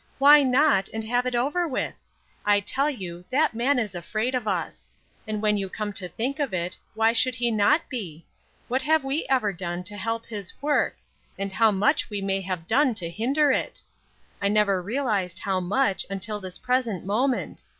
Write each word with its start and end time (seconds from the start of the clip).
Why 0.17 0.41
not, 0.41 0.89
and 0.95 1.03
have 1.03 1.27
it 1.27 1.35
over 1.35 1.67
with? 1.67 1.93
I 2.43 2.59
tell 2.59 2.89
you, 2.89 3.23
that 3.29 3.53
man 3.53 3.77
is 3.77 3.93
afraid 3.93 4.33
of 4.33 4.47
us! 4.47 4.89
And 5.27 5.43
when 5.43 5.57
you 5.57 5.69
come 5.69 5.93
to 5.93 6.09
think 6.09 6.39
of 6.39 6.55
it, 6.55 6.75
why 6.95 7.13
should 7.13 7.35
he 7.35 7.51
not 7.51 7.87
be? 7.87 8.25
What 8.67 8.81
have 8.81 9.03
we 9.03 9.27
ever 9.29 9.53
done 9.53 9.83
to 9.83 9.95
help 9.97 10.25
his 10.25 10.59
work; 10.59 10.97
and 11.37 11.53
how 11.53 11.69
much 11.69 12.09
we 12.09 12.19
may 12.19 12.41
have 12.41 12.65
done 12.65 12.95
to 12.95 13.11
hinder 13.11 13.51
it! 13.51 13.79
I 14.41 14.47
never 14.47 14.81
realized 14.81 15.37
how 15.37 15.59
much, 15.59 16.07
until 16.09 16.39
this 16.39 16.57
present 16.57 17.05
moment. 17.05 17.61